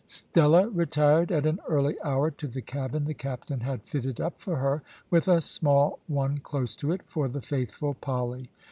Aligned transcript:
Stella 0.07 0.67
retired 0.69 1.31
at 1.31 1.45
an 1.45 1.59
early 1.69 1.95
hour 2.03 2.31
to 2.31 2.47
the 2.47 2.63
cabin 2.63 3.05
the 3.05 3.13
captain 3.13 3.59
had 3.59 3.83
fitted 3.83 4.19
up 4.19 4.39
for 4.41 4.55
her, 4.55 4.81
with 5.11 5.27
a 5.27 5.41
small 5.41 5.99
one 6.07 6.39
close 6.39 6.75
to 6.77 6.91
it 6.91 7.03
for 7.05 7.27
the 7.27 7.39
faithful 7.43 7.93
Polly. 7.93 8.49